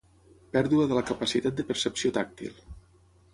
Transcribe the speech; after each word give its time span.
Pèrdua 0.55 0.87
de 0.91 0.97
la 0.99 1.03
capacitat 1.09 1.59
de 1.61 1.67
percepció 1.69 2.13
tàctil. 2.17 2.59